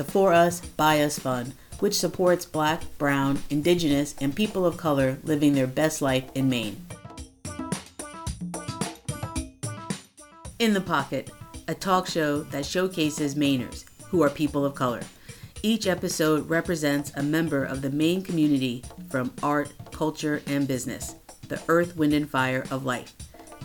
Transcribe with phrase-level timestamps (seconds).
[0.00, 5.18] the For Us, By Us Fund, which supports Black, Brown, Indigenous, and people of color
[5.24, 6.86] living their best life in Maine.
[10.58, 11.30] In the Pocket,
[11.68, 15.02] a talk show that showcases Mainers, who are people of color.
[15.62, 21.16] Each episode represents a member of the Maine community from art, culture, and business,
[21.48, 23.19] the earth, wind, and fire of life.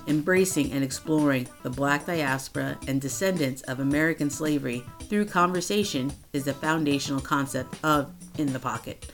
[0.07, 6.53] Embracing and exploring the black diaspora and descendants of American slavery through conversation is the
[6.53, 9.11] foundational concept of In the Pocket.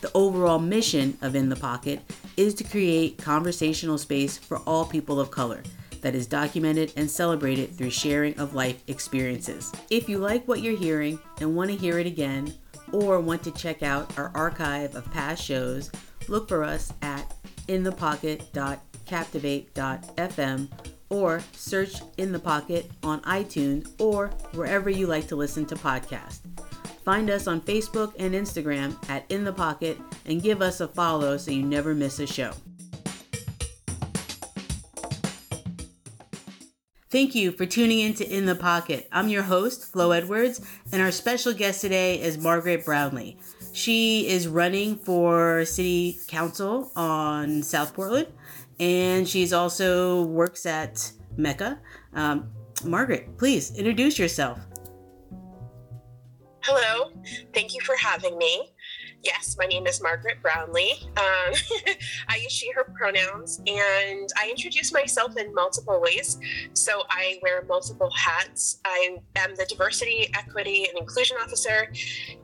[0.00, 2.00] The overall mission of In the Pocket
[2.36, 5.62] is to create conversational space for all people of color
[6.00, 9.70] that is documented and celebrated through sharing of life experiences.
[9.90, 12.54] If you like what you're hearing and want to hear it again,
[12.92, 15.90] or want to check out our archive of past shows,
[16.28, 17.34] look for us at
[19.10, 20.68] inthepocket.captivate.fm
[21.08, 26.40] or search In the Pocket on iTunes or wherever you like to listen to podcasts.
[27.04, 31.36] Find us on Facebook and Instagram at In the Pocket and give us a follow
[31.36, 32.52] so you never miss a show.
[37.10, 39.08] Thank you for tuning in to In the Pocket.
[39.10, 40.60] I'm your host, Flo Edwards,
[40.92, 43.36] and our special guest today is Margaret Brownlee.
[43.72, 48.28] She is running for city council on South Portland,
[48.80, 51.78] and she's also works at MECA.
[52.14, 52.50] Um,
[52.84, 54.58] Margaret, please introduce yourself.
[56.62, 57.12] Hello,
[57.54, 58.72] thank you for having me.
[59.22, 60.94] Yes, my name is Margaret Brownlee.
[61.16, 61.54] Um,
[62.28, 66.38] I use she, her pronouns, and I introduce myself in multiple ways.
[66.72, 68.80] So I wear multiple hats.
[68.86, 71.92] I am the Diversity, Equity, and Inclusion Officer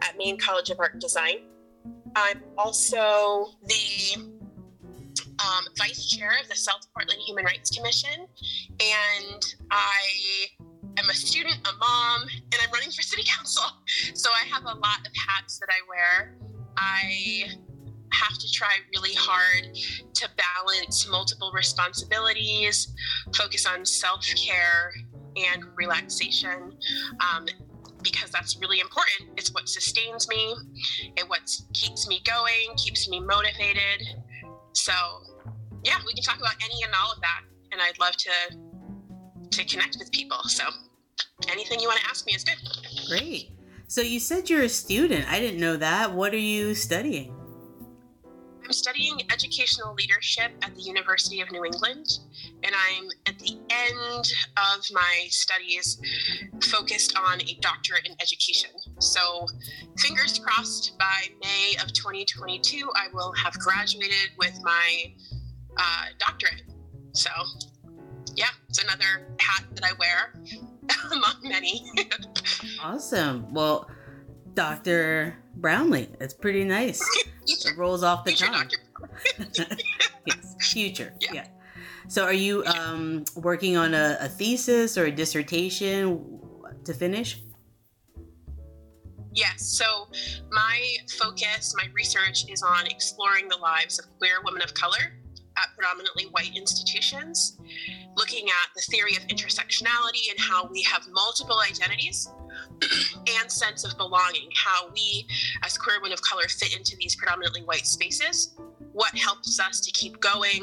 [0.02, 1.36] at Maine College of Art and Design.
[2.14, 4.35] I'm also the
[5.38, 8.26] um, Vice Chair of the South Portland Human Rights Commission,
[8.80, 10.46] and I
[10.98, 13.64] am a student, a mom, and I'm running for city council.
[14.14, 16.36] So I have a lot of hats that I wear.
[16.76, 17.44] I
[18.12, 19.74] have to try really hard
[20.14, 22.94] to balance multiple responsibilities,
[23.34, 24.92] focus on self care
[25.36, 26.72] and relaxation.
[27.20, 27.46] Um,
[28.02, 29.30] because that's really important.
[29.36, 30.54] It's what sustains me,
[31.16, 34.22] it what keeps me going, keeps me motivated.
[34.76, 34.92] So,
[35.84, 37.42] yeah, we can talk about any and all of that,
[37.72, 38.30] and I'd love to
[39.50, 40.38] to connect with people.
[40.44, 40.64] So,
[41.50, 42.56] anything you want to ask me is good.
[43.08, 43.50] Great.
[43.88, 45.30] So you said you're a student.
[45.30, 46.12] I didn't know that.
[46.12, 47.35] What are you studying?
[48.66, 52.18] I'm studying educational leadership at the University of New England,
[52.64, 56.00] and I'm at the end of my studies
[56.64, 58.70] focused on a doctorate in education.
[58.98, 59.46] So,
[60.00, 65.12] fingers crossed, by May of 2022, I will have graduated with my
[65.76, 66.64] uh, doctorate.
[67.12, 67.30] So,
[68.34, 70.42] yeah, it's another hat that I wear
[71.12, 71.88] among many.
[72.82, 73.46] awesome.
[73.54, 73.88] Well,
[74.54, 75.36] Dr.
[75.56, 77.00] Brownlee, it's pretty nice.
[77.46, 78.70] it rolls off the future tongue.
[80.26, 81.14] yes, future.
[81.20, 81.32] Yeah.
[81.32, 81.46] yeah.
[82.08, 86.40] So, are you um, working on a, a thesis or a dissertation
[86.84, 87.42] to finish?
[89.32, 89.66] Yes.
[89.66, 90.08] So,
[90.50, 90.82] my
[91.18, 95.18] focus, my research is on exploring the lives of queer women of color
[95.58, 97.58] at predominantly white institutions,
[98.16, 102.28] looking at the theory of intersectionality and how we have multiple identities
[103.40, 105.26] and sense of belonging, how we
[105.64, 108.56] as queer women of color fit into these predominantly white spaces,
[108.92, 110.62] what helps us to keep going,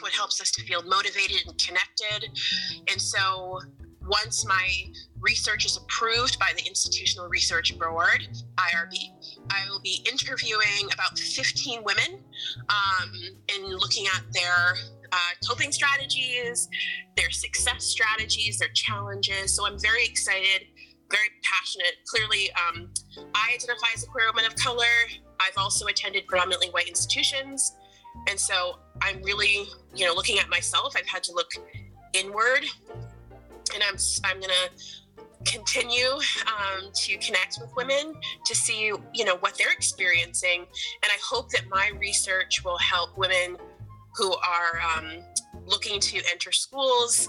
[0.00, 2.30] what helps us to feel motivated and connected.
[2.90, 3.60] And so
[4.08, 4.68] once my
[5.20, 8.96] research is approved by the Institutional Research Board, IRB,
[9.50, 12.22] I will be interviewing about 15 women
[12.68, 13.12] um,
[13.52, 14.74] and looking at their
[15.12, 15.16] uh,
[15.46, 16.68] coping strategies,
[17.16, 19.54] their success strategies, their challenges.
[19.54, 20.66] So I'm very excited,
[21.10, 21.94] very passionate.
[22.06, 22.90] Clearly, um,
[23.34, 24.84] I identify as a queer woman of color.
[25.40, 27.74] I've also attended predominantly white institutions.
[28.28, 30.94] And so I'm really, you know, looking at myself.
[30.96, 31.50] I've had to look
[32.14, 32.64] inward
[33.74, 34.54] and I'm I'm gonna
[35.44, 36.10] continue
[36.46, 38.14] um, to connect with women
[38.44, 43.16] to see you know what they're experiencing and i hope that my research will help
[43.16, 43.56] women
[44.16, 45.22] who are um,
[45.66, 47.28] looking to enter schools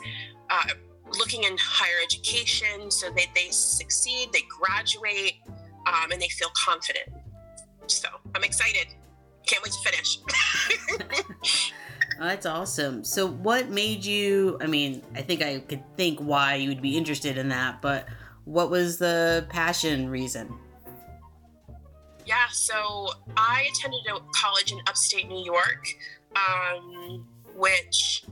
[0.49, 0.69] uh,
[1.19, 5.35] looking in higher education so that they succeed they graduate
[5.87, 7.09] um, and they feel confident
[7.87, 8.87] so i'm excited
[9.45, 10.19] can't wait to finish
[12.21, 13.05] Oh, that's awesome.
[13.05, 14.57] So, what made you?
[14.59, 18.07] I mean, I think I could think why you would be interested in that, but
[18.43, 20.53] what was the passion reason?
[22.25, 25.87] Yeah, so I attended a college in upstate New York,
[26.35, 27.25] um,
[27.55, 28.25] which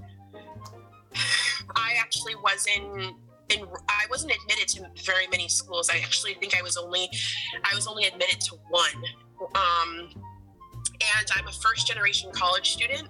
[1.75, 3.15] I actually wasn't
[3.49, 5.89] and I wasn't admitted to very many schools.
[5.89, 7.09] I actually think I was only
[7.63, 9.03] I was only admitted to one.
[9.55, 10.09] Um,
[11.17, 13.07] and I'm a first generation college student,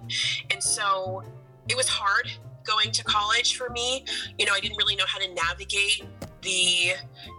[0.50, 1.22] and so
[1.68, 2.30] it was hard
[2.64, 4.04] going to college for me.
[4.38, 6.04] You know, I didn't really know how to navigate
[6.42, 6.92] the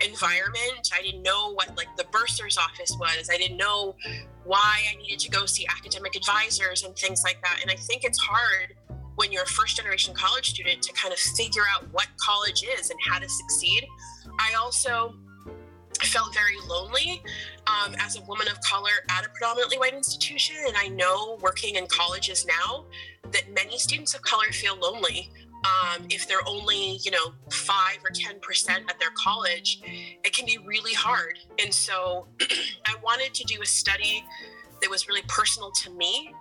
[0.06, 0.92] environment.
[0.94, 3.30] I didn't know what like the bursar's office was.
[3.32, 3.96] I didn't know
[4.44, 7.60] why I needed to go see academic advisors and things like that.
[7.62, 8.74] And I think it's hard
[9.20, 12.90] when you're a first generation college student to kind of figure out what college is
[12.90, 13.86] and how to succeed.
[14.40, 15.14] I also
[16.02, 17.22] felt very lonely
[17.68, 20.56] um, as a woman of color at a predominantly white institution.
[20.66, 22.86] And I know working in colleges now
[23.34, 25.30] that many students of color feel lonely.
[25.66, 29.82] Um, if they're only, you know, five or 10% at their college,
[30.24, 31.38] it can be really hard.
[31.62, 32.28] And so
[32.86, 34.24] I wanted to do a study
[34.82, 36.34] that was really personal to me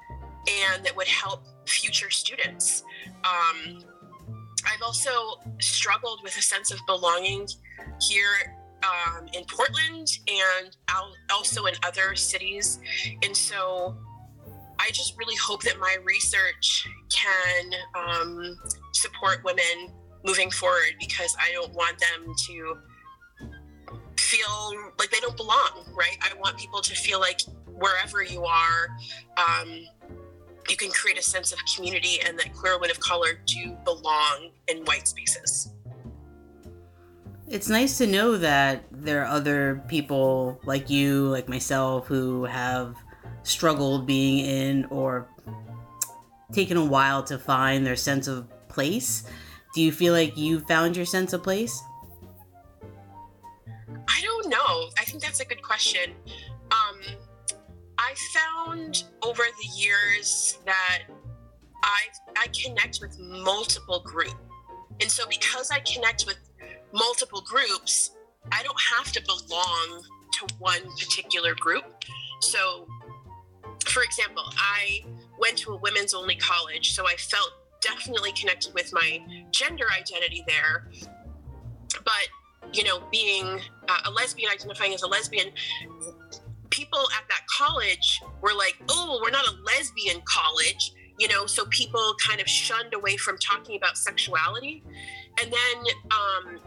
[0.49, 2.83] and that would help future students.
[3.25, 3.85] Um,
[4.67, 5.11] I've also
[5.61, 7.47] struggled with a sense of belonging
[8.01, 10.77] here um, in Portland and
[11.31, 12.81] also in other cities.
[13.23, 13.97] And so
[14.79, 18.57] I just really hope that my research can um,
[18.93, 19.93] support women
[20.25, 22.79] moving forward because I don't want them to
[24.17, 26.17] feel like they don't belong, right?
[26.21, 28.89] I want people to feel like wherever you are,
[29.37, 29.87] um,
[30.71, 34.51] you can create a sense of community and that queer women of color do belong
[34.69, 35.73] in white spaces.
[37.47, 42.95] It's nice to know that there are other people like you, like myself, who have
[43.43, 45.27] struggled being in or
[46.53, 49.25] taken a while to find their sense of place.
[49.75, 51.83] Do you feel like you found your sense of place?
[54.09, 54.91] I don't know.
[54.99, 56.13] I think that's a good question.
[56.71, 57.01] Um,
[57.99, 61.03] I found over the years that
[61.83, 61.99] I
[62.37, 64.35] I connect with multiple groups,
[65.01, 66.39] and so because I connect with
[66.93, 68.13] multiple groups,
[68.53, 70.03] I don't have to belong
[70.33, 71.85] to one particular group.
[72.41, 72.87] So,
[73.87, 75.05] for example, I
[75.39, 79.21] went to a women's only college, so I felt definitely connected with my
[79.51, 80.91] gender identity there.
[82.05, 82.29] But,
[82.73, 85.51] you know, being uh, a lesbian, identifying as a lesbian,
[86.79, 91.65] people at that college were like, oh, we're not a lesbian college, you know, so
[91.67, 94.85] people kind of shunned away from talking about sexuality.
[95.43, 96.61] And then, um,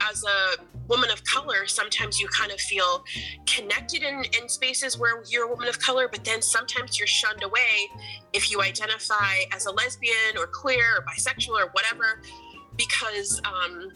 [0.00, 3.04] as a woman of color, sometimes you kind of feel
[3.46, 7.42] connected in, in spaces where you're a woman of color, but then sometimes you're shunned
[7.42, 7.90] away
[8.32, 12.22] if you identify as a lesbian or queer or bisexual or whatever,
[12.76, 13.90] because um,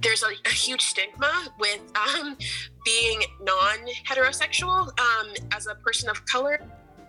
[0.00, 2.36] there's a, a, huge stigma with um,
[2.84, 6.60] being non heterosexual um, as a person of color.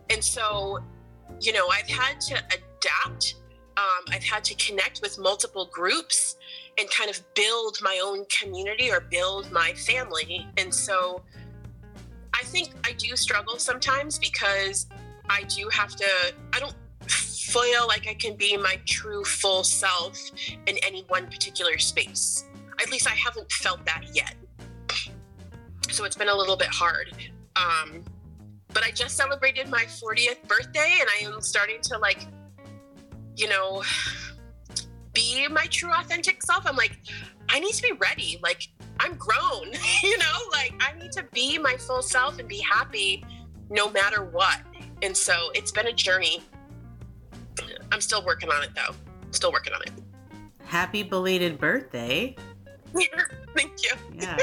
[0.10, 0.80] And so,
[1.40, 3.36] you know, I've had to adapt.
[3.76, 6.38] Um, I've had to connect with multiple groups
[6.78, 10.48] and kind of build my own community or build my family.
[10.58, 11.24] And so
[12.34, 14.88] I think I do struggle sometimes because
[15.30, 16.08] I do have to,
[16.54, 16.76] I don't
[17.08, 20.20] feel like I can be my true full self
[20.68, 22.46] in any one particular space.
[22.84, 24.36] At least I haven't felt that yet.
[25.90, 27.12] So it's been a little bit hard.
[27.56, 28.04] Um,
[28.74, 32.28] but I just celebrated my 40th birthday and I am starting to like,
[33.36, 33.84] you know,
[35.14, 36.66] be my true authentic self.
[36.68, 36.98] I'm like,
[37.50, 38.40] I need to be ready.
[38.42, 38.68] Like,
[39.00, 39.72] I'm grown,
[40.04, 43.24] you know, like I need to be my full self and be happy
[43.70, 44.60] no matter what.
[45.02, 46.42] And so it's been a journey.
[47.92, 48.96] I'm still working on it though.
[49.32, 49.92] Still working on it.
[50.66, 52.36] Happy belated birthday.
[53.56, 53.92] Thank you.
[54.14, 54.38] Yeah.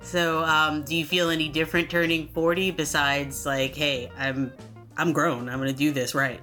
[0.00, 4.52] So, um, do you feel any different turning 40 besides like, hey, I'm
[4.96, 5.48] I'm grown.
[5.48, 6.40] I'm going to do this right?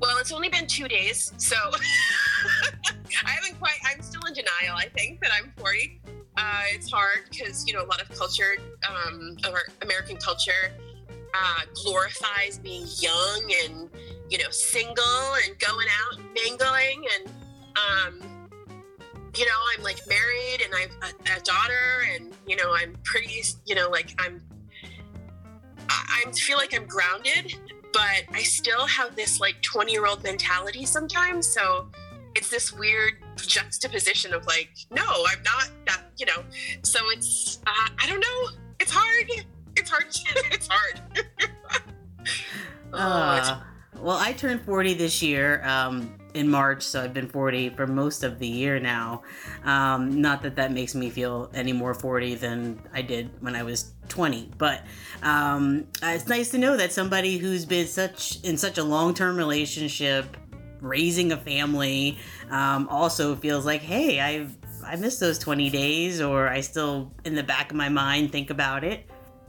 [0.00, 1.56] Well, it's only been 2 days, so
[3.26, 6.00] I haven't quite I'm still in denial, I think, that I'm 40.
[6.36, 8.56] Uh, it's hard because, you know, a lot of culture,
[8.88, 9.36] um,
[9.82, 10.72] American culture
[11.34, 13.90] uh, glorifies being young and,
[14.30, 17.30] you know, single and going out and mingling and
[17.76, 18.33] um,
[19.36, 23.42] you know, I'm like married and I've a, a daughter and, you know, I'm pretty,
[23.66, 24.40] you know, like I'm,
[25.88, 27.54] I, I feel like I'm grounded,
[27.92, 31.46] but I still have this like 20 year old mentality sometimes.
[31.46, 31.88] So
[32.34, 36.44] it's this weird juxtaposition of like, no, I'm not that, you know,
[36.82, 38.58] so it's, uh, I don't know.
[38.80, 39.46] It's hard.
[39.76, 40.04] It's hard.
[40.52, 41.00] it's hard.
[42.92, 43.56] uh, it's-
[44.00, 45.62] well, I turned 40 this year.
[45.64, 49.22] Um, in March, so I've been 40 for most of the year now.
[49.64, 53.62] Um, not that that makes me feel any more 40 than I did when I
[53.62, 54.82] was 20, but
[55.22, 60.36] um, it's nice to know that somebody who's been such in such a long-term relationship
[60.80, 62.18] raising a family
[62.50, 67.34] um, also feels like, hey, I've I missed those 20 days, or I still in
[67.34, 69.08] the back of my mind think about it.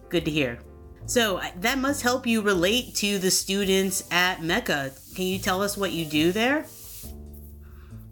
[0.09, 0.59] Good to hear.
[1.07, 5.15] So that must help you relate to the students at MECA.
[5.15, 6.65] Can you tell us what you do there?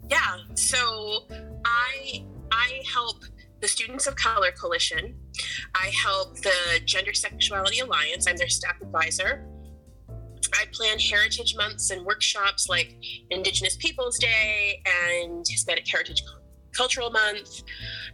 [0.08, 0.36] Yeah.
[0.54, 1.26] So
[1.64, 3.24] I I help
[3.60, 5.16] the Students of Color Coalition.
[5.74, 8.26] I help the Gender Sexuality Alliance.
[8.28, 9.46] I'm their staff advisor.
[10.52, 12.96] I plan heritage months and workshops like
[13.30, 16.22] Indigenous Peoples Day and Hispanic Heritage
[16.72, 17.62] Cultural Month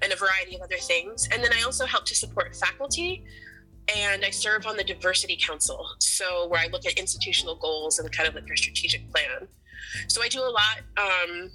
[0.02, 1.28] and a variety of other things.
[1.32, 3.24] And then I also help to support faculty
[3.96, 5.84] and I serve on the Diversity Council.
[5.98, 9.48] So, where I look at institutional goals and kind of like their strategic plan.
[10.08, 11.50] So, I do a lot um,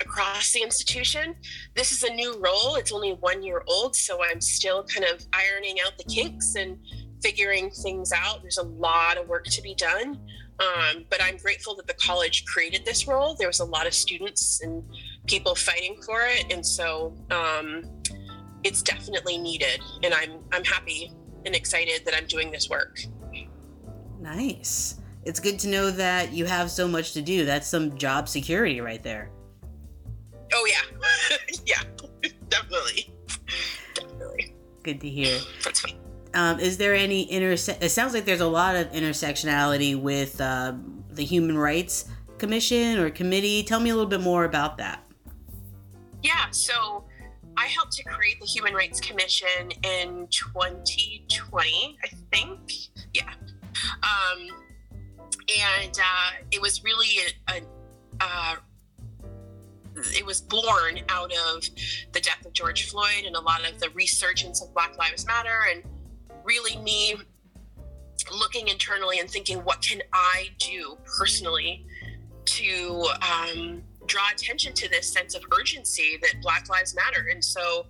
[0.00, 1.34] across the institution.
[1.74, 3.96] This is a new role, it's only one year old.
[3.96, 6.78] So, I'm still kind of ironing out the kinks and
[7.22, 8.42] figuring things out.
[8.42, 10.20] There's a lot of work to be done.
[10.60, 13.34] Um, but I'm grateful that the college created this role.
[13.34, 14.84] There was a lot of students and
[15.26, 17.82] people fighting for it, and so um,
[18.62, 19.80] it's definitely needed.
[20.04, 21.12] And I'm I'm happy
[21.44, 23.00] and excited that I'm doing this work.
[24.20, 25.00] Nice.
[25.24, 27.44] It's good to know that you have so much to do.
[27.44, 29.30] That's some job security right there.
[30.54, 31.82] Oh yeah, yeah,
[32.48, 33.12] definitely,
[33.94, 34.54] definitely.
[34.82, 35.38] Good to hear.
[35.64, 35.84] That's.
[36.34, 40.74] Um, is there any interse- It sounds like there's a lot of intersectionality with uh,
[41.10, 42.08] the Human Rights
[42.38, 43.62] Commission or committee.
[43.62, 45.04] Tell me a little bit more about that.
[46.22, 47.04] Yeah, so
[47.56, 52.72] I helped to create the Human Rights Commission in 2020, I think.
[53.12, 53.32] Yeah.
[54.02, 54.48] Um,
[55.60, 57.18] and uh, it was really
[57.48, 57.62] a, a
[58.20, 58.54] uh,
[59.96, 61.62] it was born out of
[62.12, 65.66] the death of George Floyd and a lot of the resurgence of Black Lives Matter
[65.70, 65.82] and
[66.44, 67.16] really me
[68.32, 71.86] looking internally and thinking, what can I do personally
[72.44, 77.28] to um, draw attention to this sense of urgency that Black Lives Matter?
[77.30, 77.86] And so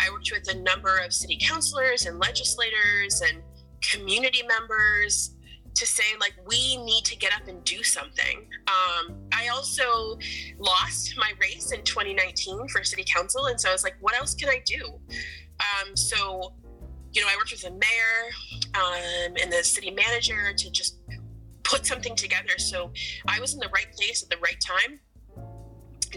[0.00, 3.42] I worked with a number of city councilors and legislators and
[3.82, 5.33] community members
[5.74, 10.18] to say like we need to get up and do something um, i also
[10.58, 14.34] lost my race in 2019 for city council and so i was like what else
[14.34, 14.98] can i do
[15.60, 16.54] um, so
[17.14, 20.98] you know, I worked with the mayor um, and the city manager to just
[21.62, 22.58] put something together.
[22.58, 22.92] So
[23.28, 24.98] I was in the right place at the right time,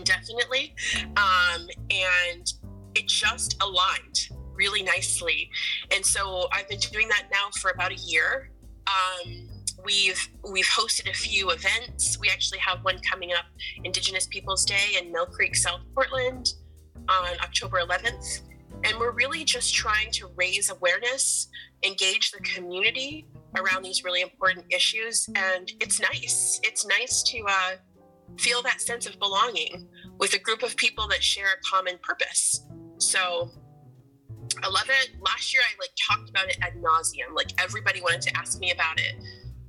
[0.03, 0.75] definitely.
[1.15, 2.51] Um, and
[2.95, 5.51] it just aligned really nicely.
[5.95, 8.49] And so I've been doing that now for about a year.
[8.87, 9.46] Um,
[9.87, 12.19] we've we've hosted a few events.
[12.19, 13.45] We actually have one coming up,
[13.85, 16.53] Indigenous Peoples Day in Mill Creek, South Portland,
[17.07, 18.41] on October 11th.
[18.83, 21.47] And we're really just trying to raise awareness,
[21.83, 25.27] engage the community around these really important issues.
[25.35, 26.59] And it's nice.
[26.63, 27.71] It's nice to uh,
[28.37, 29.87] feel that sense of belonging
[30.19, 32.67] with a group of people that share a common purpose.
[32.97, 33.49] So
[34.61, 35.11] I love it.
[35.21, 37.33] Last year, I like talked about it ad nauseum.
[37.33, 39.15] Like everybody wanted to ask me about it.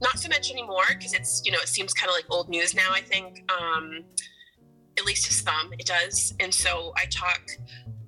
[0.00, 2.74] Not so much anymore because it's you know it seems kind of like old news
[2.74, 2.90] now.
[2.92, 4.04] I think, um,
[4.98, 6.34] at least to some, it does.
[6.40, 7.40] And so I talk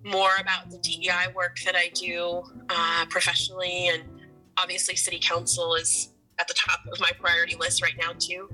[0.05, 3.89] more about the DEI work that I do uh, professionally.
[3.89, 4.03] And
[4.57, 8.49] obviously, City Council is at the top of my priority list right now, too.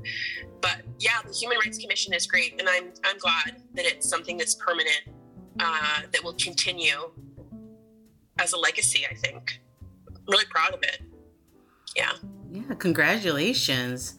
[0.60, 2.58] But yeah, the Human Rights Commission is great.
[2.58, 5.02] And I'm, I'm glad that it's something that's permanent,
[5.60, 7.10] uh, that will continue
[8.38, 9.60] as a legacy, I think.
[10.08, 11.00] I'm really proud of it.
[11.94, 12.12] Yeah.
[12.50, 14.14] Yeah, congratulations.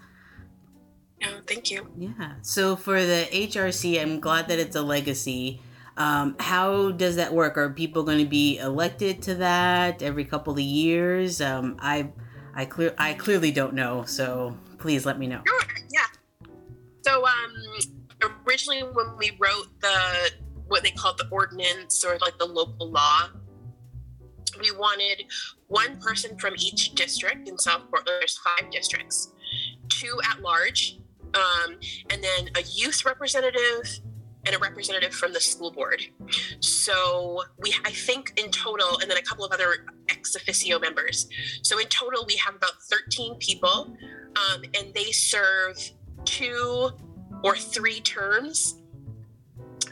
[1.20, 1.90] Yeah, thank you.
[1.98, 2.36] Yeah.
[2.42, 5.62] So for the HRC, I'm glad that it's a legacy.
[5.98, 7.58] Um, how does that work?
[7.58, 11.42] Are people going to be elected to that every couple of years?
[11.42, 12.12] Um, I,
[12.54, 14.04] I clear, I clearly don't know.
[14.04, 15.42] So please let me know.
[15.48, 15.76] Sure.
[15.92, 16.06] Yeah.
[17.02, 20.32] So um, originally, when we wrote the
[20.68, 23.30] what they called the ordinance or like the local law,
[24.60, 25.26] we wanted
[25.68, 28.18] one person from each district in South Portland.
[28.20, 29.34] There's five districts,
[29.90, 31.00] two at large,
[31.34, 31.78] um,
[32.10, 34.00] and then a youth representative
[34.46, 36.02] and a representative from the school board.
[36.62, 41.28] So we, I think in total, and then a couple of other ex officio members.
[41.64, 43.96] So in total, we have about 13 people,
[44.36, 45.78] um, and they serve
[46.24, 46.92] two
[47.44, 48.80] or three terms.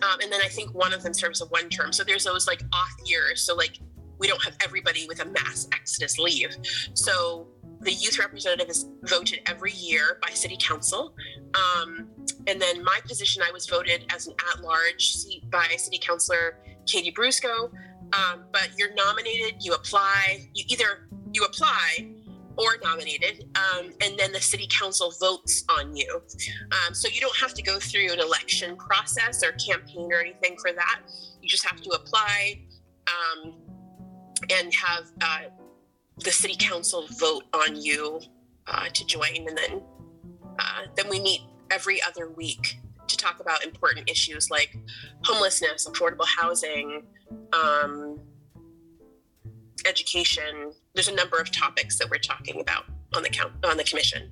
[0.01, 1.91] Um, and then I think one of them serves a one term.
[1.91, 3.41] So there's those like off years.
[3.41, 3.79] So like
[4.17, 6.55] we don't have everybody with a mass exodus leave.
[6.93, 7.47] So
[7.81, 11.15] the youth representative is voted every year by city council.
[11.53, 12.07] Um,
[12.47, 17.11] and then my position, I was voted as an at-large seat by City Councilor Katie
[17.11, 17.71] Brusco.
[18.13, 22.15] Um, but you're nominated, you apply, you either you apply,
[22.57, 26.21] or nominated, um, and then the city council votes on you.
[26.71, 30.55] Um, so you don't have to go through an election process or campaign or anything
[30.61, 31.01] for that.
[31.41, 32.61] You just have to apply
[33.07, 33.55] um,
[34.49, 35.49] and have uh,
[36.23, 38.19] the city council vote on you
[38.67, 39.81] uh, to join, and then
[40.59, 44.75] uh, then we meet every other week to talk about important issues like
[45.23, 47.03] homelessness, affordable housing,
[47.53, 48.19] um,
[49.85, 50.71] education.
[50.93, 54.31] There's a number of topics that we're talking about on the count on the commission.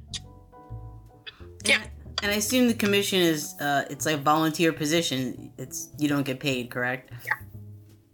[1.66, 1.84] Yeah.
[2.22, 5.52] And I assume the commission is uh, it's like a volunteer position.
[5.58, 7.12] It's you don't get paid, correct?
[7.26, 7.34] Yeah.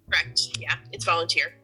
[0.09, 0.57] Correct.
[0.57, 1.58] Yeah, it's volunteer.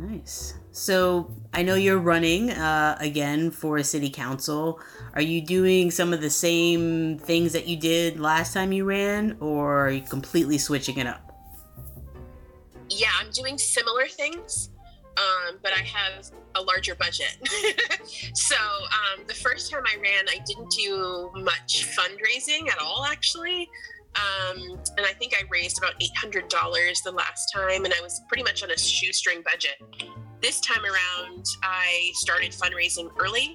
[0.00, 0.54] Nice.
[0.72, 4.80] So I know you're running uh, again for a city council.
[5.12, 9.36] Are you doing some of the same things that you did last time you ran,
[9.40, 11.36] or are you completely switching it up?
[12.88, 14.70] Yeah, I'm doing similar things,
[15.18, 17.36] um, but I have a larger budget.
[18.34, 23.68] so um, the first time I ran, I didn't do much fundraising at all, actually.
[24.16, 26.48] Um, and I think I raised about $800
[27.04, 29.76] the last time, and I was pretty much on a shoestring budget.
[30.42, 33.54] This time around, I started fundraising early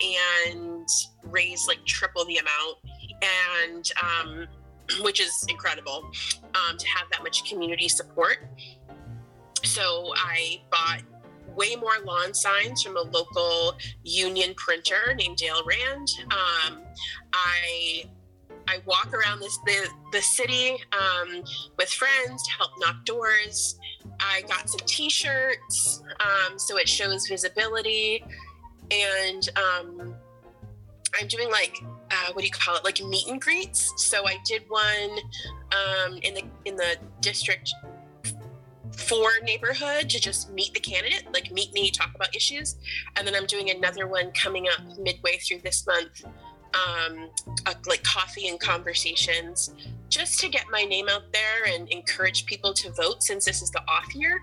[0.00, 0.88] and
[1.24, 2.78] raised like triple the amount,
[3.62, 4.46] and um,
[5.02, 6.10] which is incredible
[6.54, 8.38] um, to have that much community support.
[9.64, 11.02] So I bought
[11.56, 16.08] way more lawn signs from a local union printer named Dale Rand.
[16.30, 16.82] Um,
[17.32, 18.04] I
[18.68, 21.42] I walk around this the the city um,
[21.78, 23.78] with friends to help knock doors.
[24.20, 28.24] I got some T-shirts, um, so it shows visibility,
[28.90, 30.14] and um,
[31.18, 31.76] I'm doing like
[32.10, 33.92] uh, what do you call it, like meet and greets.
[33.96, 35.18] So I did one
[35.72, 37.72] um, in the in the district
[38.96, 42.76] four neighborhood to just meet the candidate, like meet me, talk about issues,
[43.16, 46.24] and then I'm doing another one coming up midway through this month
[46.76, 47.30] um,
[47.86, 49.74] like coffee and conversations
[50.08, 53.70] just to get my name out there and encourage people to vote since this is
[53.70, 54.40] the off year.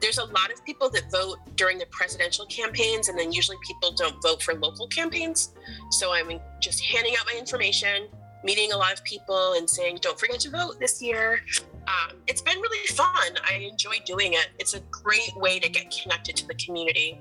[0.00, 3.92] There's a lot of people that vote during the presidential campaigns, and then usually people
[3.92, 5.52] don't vote for local campaigns.
[5.90, 8.08] So I'm just handing out my information,
[8.42, 11.40] meeting a lot of people, and saying, don't forget to vote this year.
[11.86, 13.36] Um, it's been really fun.
[13.48, 14.48] I enjoy doing it.
[14.58, 17.20] It's a great way to get connected to the community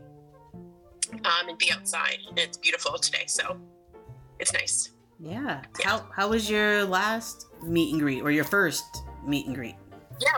[1.13, 2.17] um, and be outside.
[2.35, 3.25] It's beautiful today.
[3.27, 3.57] So
[4.43, 4.91] it's nice.
[5.19, 5.62] Yeah.
[5.79, 5.86] yeah.
[5.86, 8.84] How how was your last meet and greet or your first
[9.25, 9.75] meet and greet?
[10.19, 10.29] Yeah.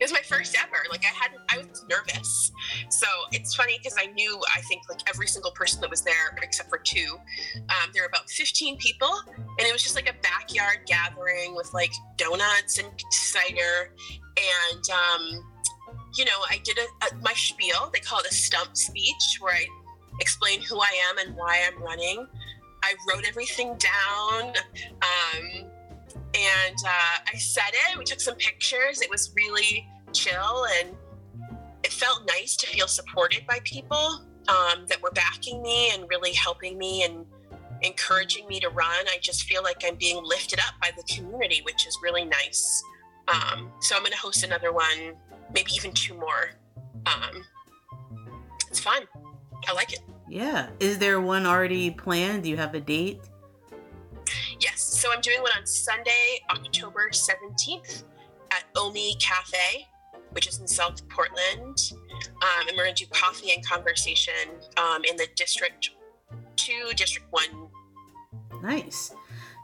[0.00, 0.76] It was my first ever.
[0.90, 2.50] Like I hadn't, I was nervous.
[2.90, 6.36] So it's funny because I knew I think like every single person that was there
[6.42, 7.16] except for two.
[7.56, 11.72] Um, there were about 15 people and it was just like a backyard gathering with
[11.72, 13.92] like donuts and cider
[14.36, 15.44] and um,
[16.16, 17.90] you know, I did a, a, my spiel.
[17.92, 19.66] They call it a stump speech, where I
[20.20, 22.26] explain who I am and why I'm running.
[22.84, 24.52] I wrote everything down.
[25.02, 25.70] Um,
[26.34, 27.98] and uh, I said it.
[27.98, 29.00] We took some pictures.
[29.00, 30.90] It was really chill and
[31.82, 36.32] it felt nice to feel supported by people um, that were backing me and really
[36.32, 37.24] helping me and
[37.82, 39.06] encouraging me to run.
[39.08, 42.82] I just feel like I'm being lifted up by the community, which is really nice.
[43.28, 45.14] Um, so I'm going to host another one,
[45.54, 46.50] maybe even two more.
[47.06, 47.44] Um,
[48.68, 49.02] it's fun.
[49.66, 50.00] I like it.
[50.34, 50.70] Yeah.
[50.80, 52.42] Is there one already planned?
[52.42, 53.20] Do you have a date?
[54.58, 54.80] Yes.
[54.80, 58.02] So I'm doing one on Sunday, October 17th
[58.50, 59.86] at Omi Cafe,
[60.32, 61.92] which is in South Portland.
[61.92, 65.90] Um, and we're going to do coffee and conversation um, in the District
[66.56, 67.44] 2, District 1.
[68.60, 69.14] Nice.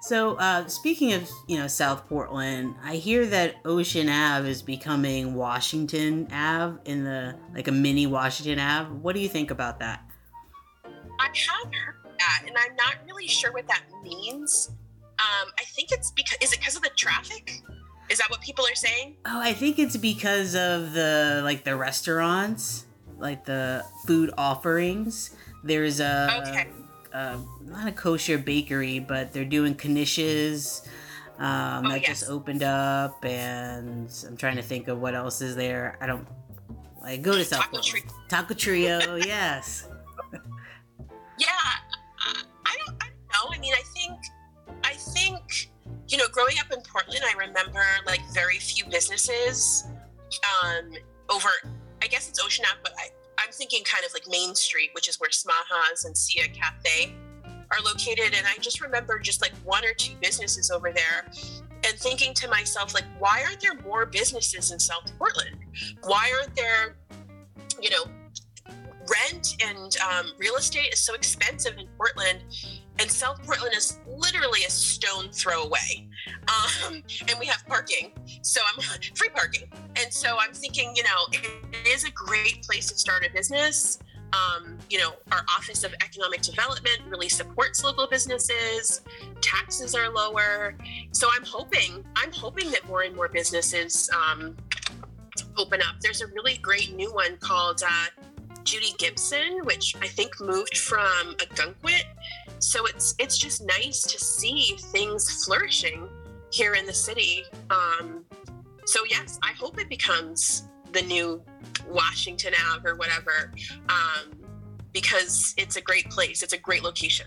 [0.02, 5.35] So, uh, speaking of you know South Portland, I hear that Ocean Ave is becoming
[5.35, 8.90] Washington Ave in the like a mini Washington Ave.
[8.92, 10.10] What do you think about that?
[11.20, 14.70] I have heard that, and I'm not really sure what that means.
[15.18, 17.61] Um, I think it's because is it because of the traffic?
[18.09, 19.16] Is that what people are saying?
[19.26, 22.87] Oh, I think it's because of the like the restaurants,
[23.18, 25.37] like the food offerings.
[25.62, 26.68] There's a, okay.
[27.12, 30.87] a not a kosher bakery, but they're doing knishes.
[31.38, 32.20] Um, oh, that yes.
[32.20, 35.98] just opened up, and I'm trying to think of what else is there.
[36.00, 36.26] I don't
[37.02, 38.04] like go to South Taco, Trio.
[38.28, 39.87] Taco Trio, yes.
[46.11, 49.87] You know, growing up in Portland, I remember like very few businesses
[50.64, 50.90] um,
[51.31, 51.49] over.
[52.03, 55.09] I guess it's Ocean Ave, but I, I'm thinking kind of like Main Street, which
[55.09, 57.14] is where Smaha's and Sia Cafe
[57.70, 58.35] are located.
[58.37, 61.31] And I just remember just like one or two businesses over there
[61.85, 65.57] and thinking to myself, like, why aren't there more businesses in South Portland?
[66.03, 66.96] Why aren't there,
[67.81, 68.05] you know,
[69.09, 72.42] rent and um, real estate is so expensive in Portland,
[73.01, 76.09] and South Portland is literally a stone throw away.
[76.49, 78.83] Um, and we have parking, so I'm
[79.15, 79.71] free parking.
[79.97, 83.99] And so I'm thinking, you know, it is a great place to start a business.
[84.33, 89.01] Um, you know, our Office of Economic Development really supports local businesses.
[89.41, 90.77] Taxes are lower,
[91.11, 94.57] so I'm hoping I'm hoping that more and more businesses um,
[95.57, 95.97] open up.
[96.01, 98.07] There's a really great new one called uh,
[98.63, 102.05] Judy Gibson, which I think moved from Ogunquit.
[102.61, 106.09] So it's it's just nice to see things flourishing
[106.53, 107.42] here in the city.
[107.70, 108.25] Um,
[108.85, 111.42] so yes, I hope it becomes the new
[111.88, 113.53] Washington Ave or whatever,
[113.88, 114.38] um,
[114.92, 116.42] because it's a great place.
[116.42, 117.27] It's a great location.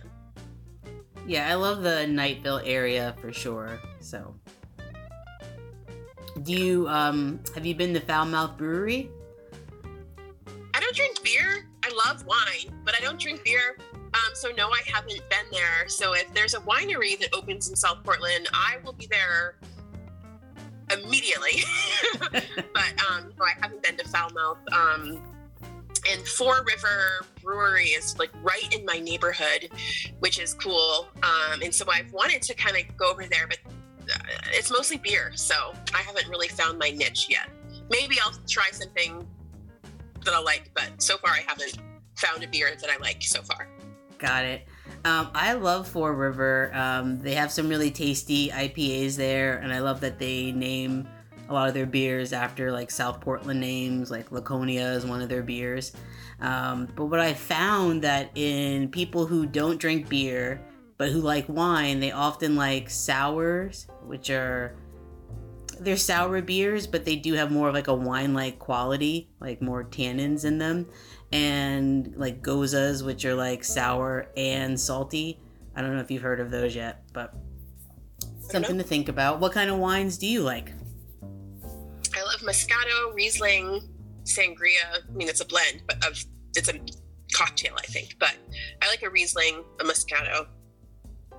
[1.26, 3.80] Yeah, I love the Knightville area for sure.
[4.02, 4.36] So,
[6.44, 9.10] do you um have you been to Foulmouth Brewery?
[10.76, 11.66] I don't drink beer.
[11.84, 13.78] I love wine, but I don't drink beer.
[13.92, 15.88] Um, so no, I haven't been there.
[15.88, 19.56] So if there's a winery that opens in South Portland, I will be there
[20.92, 21.64] immediately.
[22.32, 24.58] but um, no, I haven't been to Foulmouth.
[24.72, 25.22] Um,
[26.10, 29.70] and Fore River Brewery is like right in my neighborhood,
[30.20, 31.08] which is cool.
[31.24, 33.60] Um, and so I've wanted to kind of go over there, but
[34.14, 34.20] uh,
[34.52, 37.50] it's mostly beer, so I haven't really found my niche yet.
[37.90, 39.26] Maybe I'll try something
[40.26, 41.78] that I like, but so far I haven't
[42.16, 43.68] found a beer that I like so far.
[44.18, 44.68] Got it.
[45.06, 46.72] Um, I love Fore River.
[46.74, 51.08] Um, they have some really tasty IPAs there, and I love that they name
[51.50, 55.28] a lot of their beers after like South Portland names, like Laconia is one of
[55.28, 55.92] their beers.
[56.40, 60.62] Um, but what I found that in people who don't drink beer
[60.98, 64.76] but who like wine, they often like sours, which are
[65.84, 69.84] they're sour beers, but they do have more of like a wine-like quality, like more
[69.84, 70.88] tannins in them,
[71.32, 75.40] and like goses, which are like sour and salty.
[75.76, 77.34] I don't know if you've heard of those yet, but
[78.40, 79.40] something to think about.
[79.40, 80.72] What kind of wines do you like?
[82.16, 83.82] I love Moscato, Riesling,
[84.24, 85.02] Sangria.
[85.10, 86.24] I mean, it's a blend, but of
[86.56, 86.80] it's a
[87.34, 88.18] cocktail, I think.
[88.20, 88.36] But
[88.82, 90.48] I like a Riesling, a Moscato.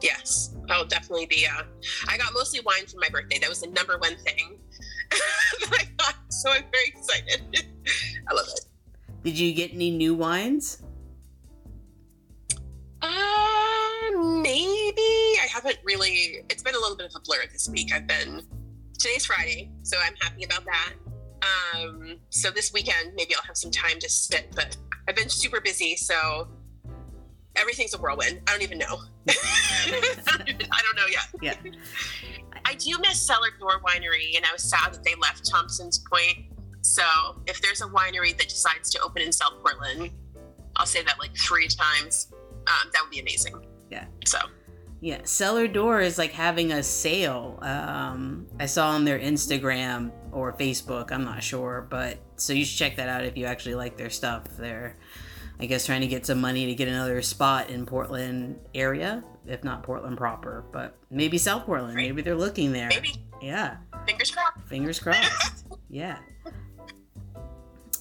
[0.04, 1.46] Yes, I'll definitely be.
[1.46, 1.62] Uh,
[2.08, 3.38] I got mostly wine for my birthday.
[3.38, 4.58] That was the number one thing
[5.10, 6.16] that I got.
[6.28, 7.66] So I'm very excited.
[8.28, 8.66] I love it.
[9.24, 10.82] Did you get any new wines?
[13.00, 13.08] Uh,
[14.42, 15.00] maybe.
[15.40, 16.44] I haven't really.
[16.50, 17.90] It's been a little bit of a blur this week.
[17.94, 18.42] I've been.
[18.98, 20.92] Today's Friday, so I'm happy about that.
[21.74, 24.76] Um, so this weekend, maybe I'll have some time to sit, but
[25.08, 26.48] I've been super busy, so
[27.56, 28.40] everything's a whirlwind.
[28.46, 29.00] I don't even know.
[29.28, 31.26] I don't know yet.
[31.40, 31.54] Yeah.
[32.64, 36.46] I do miss Cellar Door Winery, and I was sad that they left Thompson's Point.
[36.82, 37.02] So
[37.46, 40.10] if there's a winery that decides to open in South Portland,
[40.76, 42.32] I'll say that like three times.
[42.66, 43.54] Um, that would be amazing.
[43.90, 44.06] Yeah.
[44.24, 44.38] So.
[45.00, 47.58] Yeah, Cellar Door is like having a sale.
[47.60, 52.78] Um, I saw on their Instagram or Facebook, I'm not sure, but so you should
[52.78, 54.44] check that out if you actually like their stuff.
[54.58, 54.96] They're,
[55.60, 59.62] I guess, trying to get some money to get another spot in Portland area, if
[59.62, 61.94] not Portland proper, but maybe South Portland.
[61.94, 62.88] Maybe they're looking there.
[62.88, 63.24] Maybe.
[63.40, 63.76] Yeah.
[64.06, 64.68] Fingers crossed.
[64.68, 65.66] Fingers crossed.
[65.88, 66.18] yeah.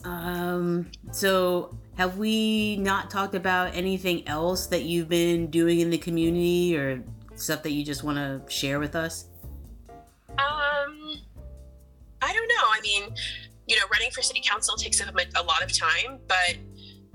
[0.03, 0.91] Um.
[1.11, 6.75] So, have we not talked about anything else that you've been doing in the community,
[6.75, 7.03] or
[7.35, 9.27] stuff that you just want to share with us?
[10.29, 11.15] Um,
[12.21, 12.65] I don't know.
[12.69, 13.15] I mean,
[13.67, 16.55] you know, running for city council takes up a lot of time, but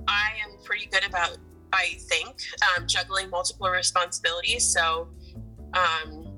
[0.09, 1.37] I am pretty good about,
[1.73, 2.41] I think,
[2.77, 4.65] um, juggling multiple responsibilities.
[4.65, 5.09] So,
[5.75, 6.33] um,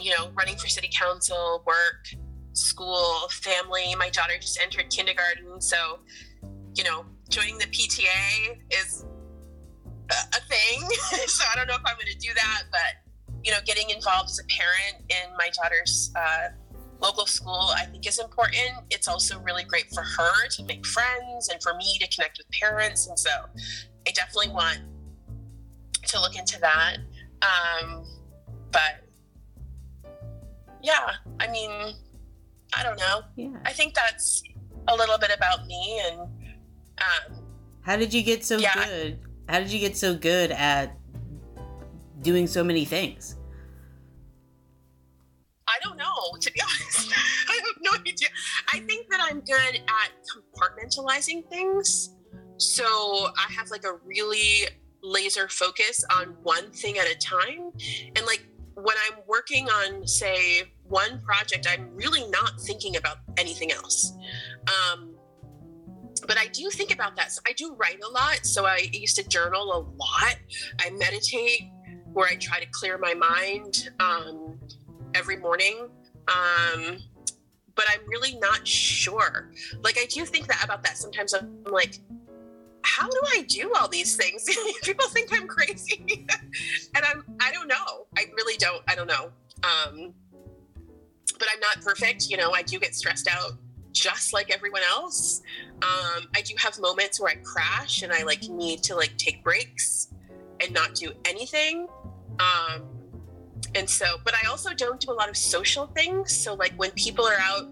[0.00, 2.06] you know, running for city council, work,
[2.52, 3.94] school, family.
[3.96, 6.00] My daughter just entered kindergarten, so
[6.74, 9.04] you know, joining the PTA is
[10.10, 10.80] a, thing.
[11.26, 14.30] so I don't know if I'm going to do that, but you know, getting involved
[14.30, 16.48] as a parent in my daughter's uh,
[17.00, 18.72] local school, I think is important.
[18.90, 22.46] It's also really great for her to make friends and for me to connect with
[22.60, 23.30] parents, and so
[24.06, 24.80] I definitely want
[26.06, 26.96] to look into that.
[27.42, 28.04] Um,
[28.72, 29.04] but
[30.82, 31.70] yeah, I mean,
[32.74, 33.22] I don't know.
[33.36, 33.50] Yeah.
[33.64, 34.42] I think that's
[34.88, 37.44] a little bit about me and um,
[37.82, 38.74] How did you get so Yeah.
[38.86, 39.18] good?
[39.48, 40.96] How did you get so good at
[42.22, 43.36] doing so many things?
[48.18, 48.28] Idea.
[48.72, 52.14] I think that I'm good at compartmentalizing things.
[52.56, 54.68] So I have like a really
[55.02, 57.70] laser focus on one thing at a time.
[58.16, 63.72] And like when I'm working on, say, one project, I'm really not thinking about anything
[63.72, 64.12] else.
[64.66, 65.14] Um,
[66.26, 67.30] but I do think about that.
[67.32, 68.40] So I do write a lot.
[68.42, 70.36] So I used to journal a lot.
[70.80, 71.70] I meditate
[72.12, 74.58] where I try to clear my mind um,
[75.14, 75.88] every morning.
[76.28, 76.98] Um,
[77.78, 79.52] but I'm really not sure.
[79.84, 81.32] Like I do think that about that sometimes.
[81.32, 82.00] I'm like,
[82.82, 84.44] how do I do all these things?
[84.82, 86.26] People think I'm crazy,
[86.94, 87.24] and I'm.
[87.40, 88.06] I don't know.
[88.16, 88.82] I really don't.
[88.88, 89.30] I don't know.
[89.62, 90.12] Um,
[91.38, 92.28] but I'm not perfect.
[92.28, 93.52] You know, I do get stressed out
[93.92, 95.42] just like everyone else.
[95.82, 99.44] Um, I do have moments where I crash and I like need to like take
[99.44, 100.08] breaks
[100.60, 101.86] and not do anything.
[102.40, 102.97] Um,
[103.74, 106.36] and so, but I also don't do a lot of social things.
[106.36, 107.68] So, like when people are out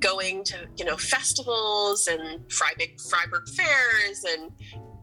[0.00, 4.50] going to, you know, festivals and Fryeburg, Fryeburg fairs and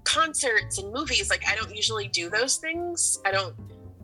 [0.04, 3.20] concerts and movies, like I don't usually do those things.
[3.26, 3.56] I don't.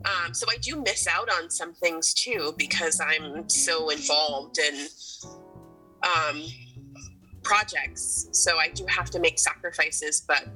[0.04, 4.86] Um, so I do miss out on some things too because I'm so involved in
[6.02, 6.42] um,
[7.42, 8.28] projects.
[8.32, 10.46] So I do have to make sacrifices, but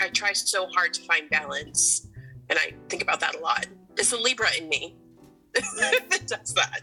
[0.00, 2.06] I try so hard to find balance.
[2.48, 3.66] And I think about that a lot.
[3.96, 4.96] It's a Libra in me
[5.54, 6.82] that does that.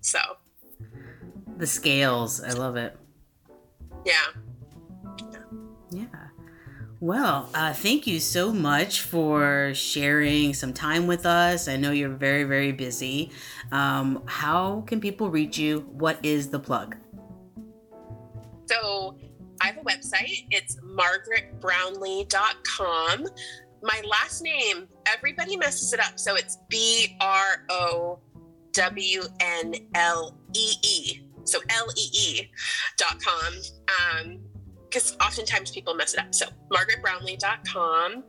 [0.00, 0.18] So
[1.56, 2.96] the scales, I love it.
[4.04, 4.14] Yeah.
[5.90, 6.04] Yeah.
[7.00, 11.68] Well, uh, thank you so much for sharing some time with us.
[11.68, 13.32] I know you're very, very busy.
[13.70, 15.80] Um, how can people reach you?
[15.92, 16.96] What is the plug?
[18.66, 19.18] So
[19.60, 20.46] I have a website.
[20.50, 23.26] It's margaretbrownlee.com.
[23.86, 26.18] My last name, everybody messes it up.
[26.18, 28.18] So it's B R O
[28.72, 31.20] W N L E E.
[31.44, 32.50] So L E E
[32.98, 33.54] dot com.
[34.18, 34.40] Um,
[34.82, 36.34] because oftentimes people mess it up.
[36.34, 38.24] So margaretbrownlee.com.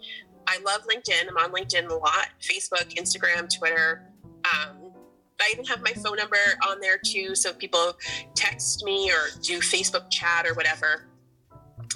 [0.47, 1.27] I love LinkedIn.
[1.29, 2.29] I'm on LinkedIn a lot.
[2.41, 4.03] Facebook, Instagram, Twitter.
[4.45, 4.91] Um,
[5.39, 7.33] I even have my phone number on there too.
[7.35, 7.93] So if people
[8.35, 11.07] text me or do Facebook chat or whatever,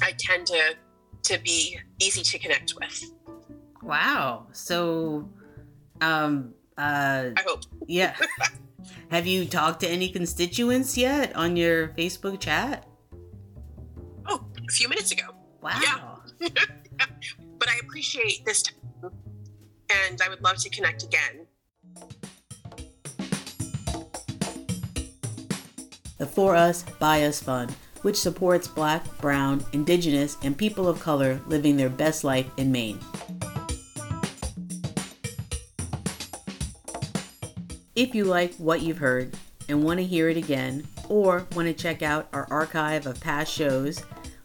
[0.01, 0.75] I tend to
[1.23, 3.11] to be easy to connect with.
[3.83, 4.47] Wow.
[4.51, 5.29] So
[6.01, 7.61] um uh I hope.
[7.87, 8.15] Yeah.
[9.11, 12.85] have you talked to any constituents yet on your Facebook chat?
[14.27, 15.35] Oh, a few minutes ago.
[15.61, 16.21] Wow.
[16.39, 16.49] Yeah.
[17.59, 19.11] but I appreciate this time
[20.07, 21.47] and I would love to connect again.
[26.21, 27.71] the For Us, By Us Fund,
[28.03, 32.99] which supports Black, Brown, Indigenous, and people of color living their best life in Maine.
[37.95, 39.35] If you like what you've heard
[39.67, 43.51] and want to hear it again, or want to check out our archive of past
[43.51, 44.01] shows,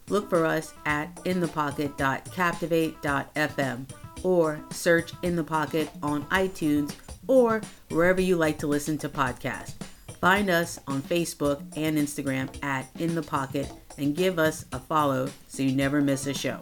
[0.09, 3.85] look for us at inthepocket.captivate.fm
[4.23, 6.93] or search In the Pocket on iTunes
[7.27, 9.75] or wherever you like to listen to podcasts.
[10.19, 15.29] Find us on Facebook and Instagram at In the Pocket and give us a follow
[15.47, 16.59] so you never miss a show.